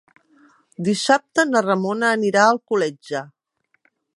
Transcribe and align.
Dissabte 0.87 1.45
na 1.49 1.61
Ramona 1.67 2.09
anirà 2.17 2.47
a 2.47 2.55
Alcoletge. 2.55 3.23